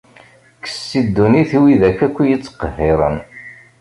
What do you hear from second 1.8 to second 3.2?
akk i iyi-ittqehhiren.